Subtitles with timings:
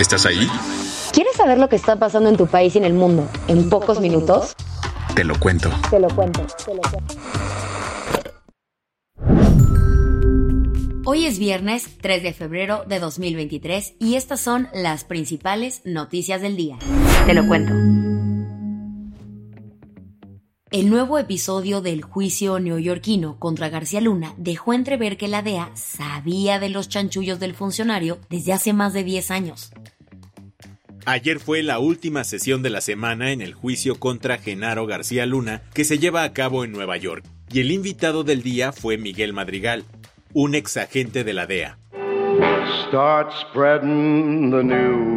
[0.00, 0.48] ¿Estás ahí?
[1.12, 4.00] ¿Quieres saber lo que está pasando en tu país y en el mundo en pocos
[4.00, 4.56] minutos?
[5.14, 5.70] Te lo cuento.
[5.90, 6.40] Te lo cuento.
[6.64, 7.12] Te lo cuento.
[11.04, 16.56] Hoy es viernes 3 de febrero de 2023 y estas son las principales noticias del
[16.56, 16.78] día.
[17.26, 17.74] Te lo cuento.
[20.72, 26.60] El nuevo episodio del juicio neoyorquino contra García Luna dejó entrever que la DEA sabía
[26.60, 29.72] de los chanchullos del funcionario desde hace más de 10 años.
[31.06, 35.62] Ayer fue la última sesión de la semana en el juicio contra Genaro García Luna
[35.74, 39.32] que se lleva a cabo en Nueva York, y el invitado del día fue Miguel
[39.32, 39.84] Madrigal,
[40.32, 41.78] un ex agente de la DEA.
[42.88, 45.10] Start spreading the news.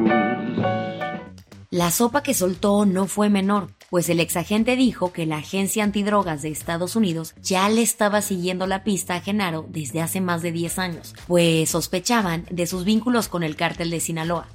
[1.74, 6.44] La sopa que soltó no fue menor, pues el exagente dijo que la agencia antidrogas
[6.44, 10.52] de Estados Unidos ya le estaba siguiendo la pista a Genaro desde hace más de
[10.52, 14.48] 10 años, pues sospechaban de sus vínculos con el cártel de Sinaloa.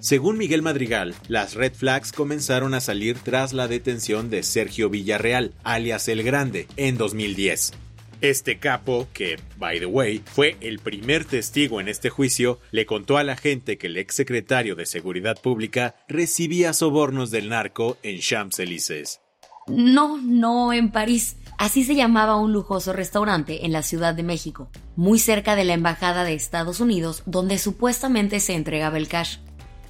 [0.00, 5.54] Según Miguel Madrigal, las red flags comenzaron a salir tras la detención de Sergio Villarreal,
[5.64, 7.72] alias El Grande, en 2010.
[8.20, 13.16] Este capo, que, by the way, fue el primer testigo en este juicio, le contó
[13.16, 19.20] a la gente que el exsecretario de Seguridad Pública recibía sobornos del narco en Champs-Élysées.
[19.66, 21.36] No, no en París.
[21.58, 25.74] Así se llamaba un lujoso restaurante en la Ciudad de México, muy cerca de la
[25.74, 29.38] Embajada de Estados Unidos, donde supuestamente se entregaba el cash.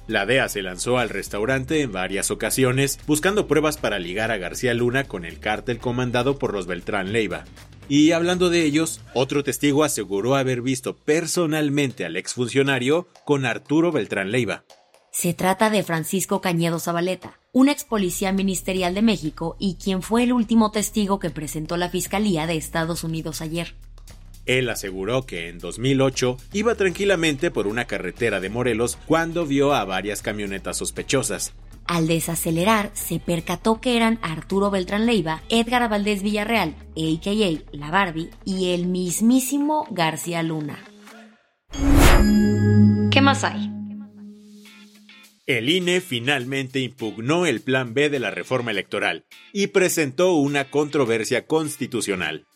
[0.09, 4.73] La DEA se lanzó al restaurante en varias ocasiones buscando pruebas para ligar a García
[4.73, 7.43] Luna con el cártel comandado por los Beltrán Leiva.
[7.89, 14.31] Y hablando de ellos, otro testigo aseguró haber visto personalmente al exfuncionario con Arturo Beltrán
[14.31, 14.63] Leiva.
[15.11, 20.23] Se trata de Francisco Cañedo Zabaleta, un ex policía ministerial de México y quien fue
[20.23, 23.75] el último testigo que presentó la Fiscalía de Estados Unidos ayer.
[24.49, 29.85] Él aseguró que en 2008 iba tranquilamente por una carretera de Morelos cuando vio a
[29.85, 31.53] varias camionetas sospechosas.
[31.85, 37.77] Al desacelerar, se percató que eran Arturo Beltrán Leiva, Edgar Valdés Villarreal, a.k.a.
[37.77, 40.83] La Barbie, y el mismísimo García Luna.
[43.11, 43.69] ¿Qué más hay?
[45.45, 51.45] El INE finalmente impugnó el Plan B de la reforma electoral y presentó una controversia
[51.45, 52.47] constitucional.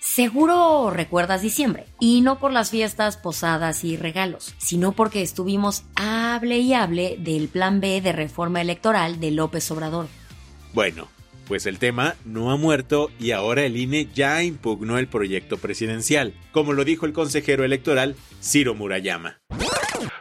[0.00, 6.58] Seguro recuerdas diciembre, y no por las fiestas, posadas y regalos, sino porque estuvimos hable
[6.58, 10.06] y hable del plan B de reforma electoral de López Obrador.
[10.72, 11.08] Bueno,
[11.46, 16.32] pues el tema no ha muerto y ahora el INE ya impugnó el proyecto presidencial,
[16.50, 19.36] como lo dijo el consejero electoral Ciro Murayama.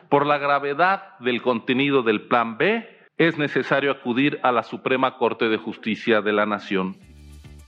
[0.10, 2.86] Por la gravedad del contenido del Plan B,
[3.18, 6.98] es necesario acudir a la Suprema Corte de Justicia de la Nación.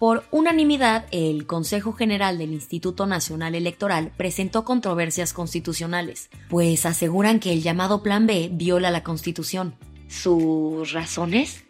[0.01, 7.53] Por unanimidad, el Consejo General del Instituto Nacional Electoral presentó controversias constitucionales, pues aseguran que
[7.53, 9.75] el llamado Plan B viola la Constitución.
[10.07, 11.65] ¿Sus razones?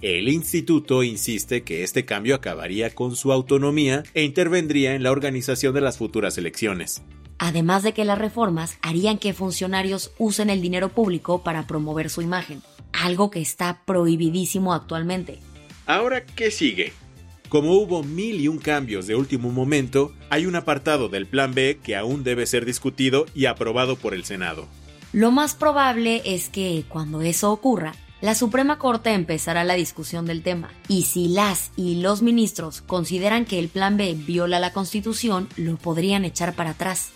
[0.00, 5.74] El instituto insiste que este cambio acabaría con su autonomía e intervendría en la organización
[5.74, 7.02] de las futuras elecciones.
[7.36, 12.22] Además de que las reformas harían que funcionarios usen el dinero público para promover su
[12.22, 12.62] imagen,
[12.94, 15.40] algo que está prohibidísimo actualmente.
[15.84, 16.94] Ahora, ¿qué sigue?
[17.48, 21.78] Como hubo mil y un cambios de último momento, hay un apartado del Plan B
[21.82, 24.66] que aún debe ser discutido y aprobado por el Senado.
[25.12, 30.42] Lo más probable es que, cuando eso ocurra, la Suprema Corte empezará la discusión del
[30.42, 35.48] tema, y si las y los ministros consideran que el Plan B viola la Constitución,
[35.56, 37.12] lo podrían echar para atrás.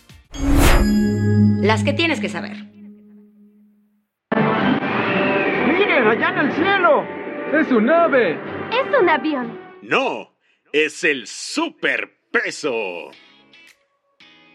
[1.63, 2.57] Las que tienes que saber.
[5.67, 7.03] ¡Miren, allá en el cielo!
[7.59, 8.35] ¡Es un ave!
[8.71, 9.68] Es un avión.
[9.89, 10.37] No,
[10.71, 13.11] es el superpeso.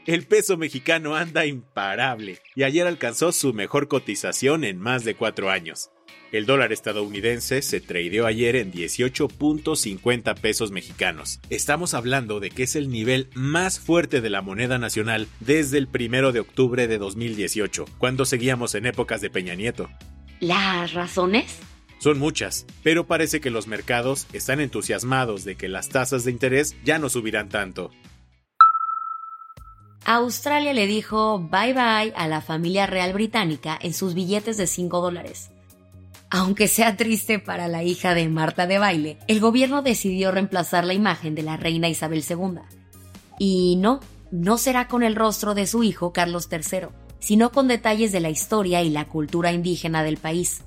[0.05, 5.49] El peso mexicano anda imparable y ayer alcanzó su mejor cotización en más de cuatro
[5.49, 5.89] años.
[6.31, 11.39] El dólar estadounidense se tradeó ayer en 18.50 pesos mexicanos.
[11.49, 15.87] Estamos hablando de que es el nivel más fuerte de la moneda nacional desde el
[15.87, 19.89] primero de octubre de 2018, cuando seguíamos en épocas de Peña Nieto.
[20.39, 21.72] ¿Las razones?
[22.03, 26.75] Son muchas, pero parece que los mercados están entusiasmados de que las tasas de interés
[26.83, 27.91] ya no subirán tanto.
[30.03, 34.99] Australia le dijo bye bye a la familia real británica en sus billetes de 5
[34.99, 35.51] dólares.
[36.29, 40.93] Aunque sea triste para la hija de Marta de Baile, el gobierno decidió reemplazar la
[40.93, 42.59] imagen de la reina Isabel II.
[43.39, 46.89] Y no, no será con el rostro de su hijo Carlos III,
[47.21, 50.63] sino con detalles de la historia y la cultura indígena del país.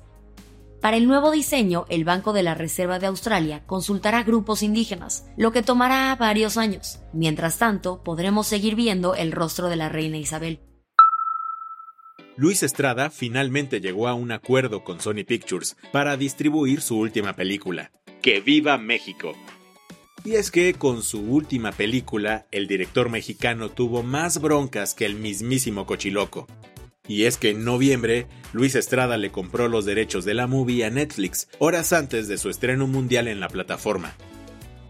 [0.81, 5.51] Para el nuevo diseño, el Banco de la Reserva de Australia consultará grupos indígenas, lo
[5.51, 6.99] que tomará varios años.
[7.13, 10.59] Mientras tanto, podremos seguir viendo el rostro de la reina Isabel.
[12.35, 17.91] Luis Estrada finalmente llegó a un acuerdo con Sony Pictures para distribuir su última película,
[18.21, 19.33] Que viva México.
[20.23, 25.15] Y es que con su última película, el director mexicano tuvo más broncas que el
[25.15, 26.45] mismísimo Cochiloco.
[27.07, 30.89] Y es que en noviembre, Luis Estrada le compró los derechos de la movie a
[30.89, 34.13] Netflix, horas antes de su estreno mundial en la plataforma.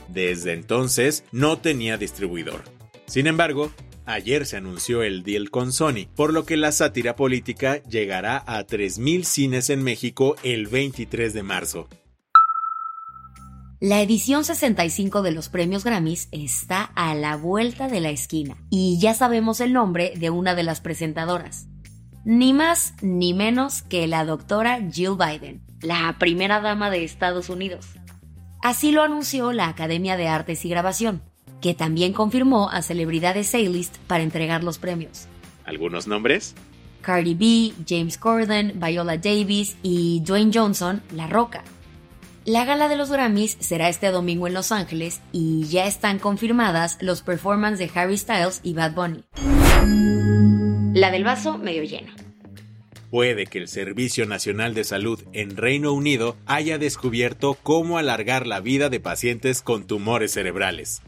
[0.08, 2.64] Desde entonces, no tenía distribuidor.
[3.06, 3.72] Sin embargo,
[4.06, 8.66] ayer se anunció el deal con Sony, por lo que la sátira política llegará a
[8.66, 11.88] 3.000 cines en México el 23 de marzo.
[13.80, 18.98] La edición 65 de los premios Grammys está a la vuelta de la esquina y
[19.00, 21.68] ya sabemos el nombre de una de las presentadoras
[22.28, 27.86] ni más ni menos que la doctora Jill Biden, la primera dama de Estados Unidos.
[28.62, 31.22] Así lo anunció la Academia de Artes y Grabación,
[31.62, 35.30] que también confirmó a celebridades A-list para entregar los premios.
[35.64, 36.54] ¿Algunos nombres?
[37.00, 41.64] Cardi B, James Corden, Viola Davis y Dwayne Johnson, La Roca.
[42.44, 46.98] La gala de los Grammys será este domingo en Los Ángeles y ya están confirmadas
[47.00, 49.24] los performances de Harry Styles y Bad Bunny.
[50.98, 52.12] La del vaso medio lleno.
[53.12, 58.62] Puede que el Servicio Nacional de Salud en Reino Unido haya descubierto cómo alargar la
[58.62, 61.04] vida de pacientes con tumores cerebrales.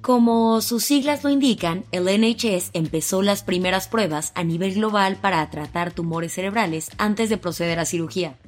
[0.00, 5.50] Como sus siglas lo indican, el NHS empezó las primeras pruebas a nivel global para
[5.50, 8.38] tratar tumores cerebrales antes de proceder a cirugía.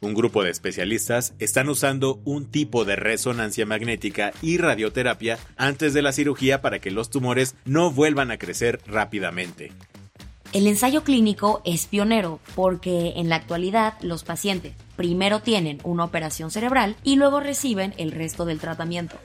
[0.00, 6.02] Un grupo de especialistas están usando un tipo de resonancia magnética y radioterapia antes de
[6.02, 9.70] la cirugía para que los tumores no vuelvan a crecer rápidamente.
[10.52, 16.50] El ensayo clínico es pionero porque en la actualidad los pacientes primero tienen una operación
[16.50, 19.16] cerebral y luego reciben el resto del tratamiento.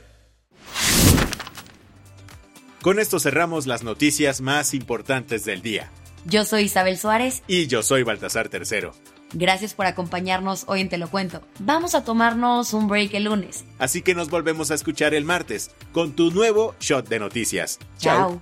[2.83, 5.89] Con esto cerramos las noticias más importantes del día.
[6.25, 7.41] Yo soy Isabel Suárez.
[7.47, 8.93] Y yo soy Baltasar Tercero.
[9.33, 11.41] Gracias por acompañarnos hoy en Te lo cuento.
[11.59, 13.65] Vamos a tomarnos un break el lunes.
[13.79, 17.79] Así que nos volvemos a escuchar el martes con tu nuevo shot de noticias.
[17.97, 18.41] Chao.